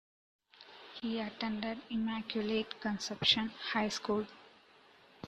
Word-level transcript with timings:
He 0.99 1.19
attended 1.19 1.79
Immaculate 1.91 2.81
Conception 2.81 3.49
High 3.49 3.89
School. 3.89 4.25